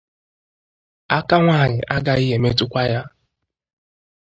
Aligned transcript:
Aka 1.17 1.35
nwaanyị 1.43 1.79
agaghị 1.95 2.27
emetụkwa 2.35 2.81
ya. 2.91 3.01